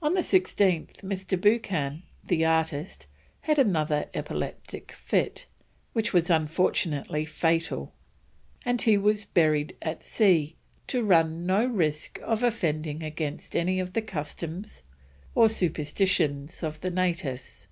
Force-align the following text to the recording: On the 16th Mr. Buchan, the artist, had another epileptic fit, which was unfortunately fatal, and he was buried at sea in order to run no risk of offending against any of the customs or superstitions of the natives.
On 0.00 0.14
the 0.14 0.22
16th 0.22 1.02
Mr. 1.02 1.38
Buchan, 1.38 2.02
the 2.24 2.46
artist, 2.46 3.06
had 3.42 3.58
another 3.58 4.08
epileptic 4.14 4.90
fit, 4.90 5.48
which 5.92 6.14
was 6.14 6.30
unfortunately 6.30 7.26
fatal, 7.26 7.92
and 8.64 8.80
he 8.80 8.96
was 8.96 9.26
buried 9.26 9.76
at 9.82 10.02
sea 10.02 10.56
in 10.88 10.96
order 10.96 11.04
to 11.04 11.04
run 11.04 11.44
no 11.44 11.66
risk 11.66 12.18
of 12.22 12.42
offending 12.42 13.02
against 13.02 13.54
any 13.54 13.78
of 13.78 13.92
the 13.92 14.00
customs 14.00 14.82
or 15.34 15.46
superstitions 15.50 16.62
of 16.62 16.80
the 16.80 16.88
natives. 16.90 17.68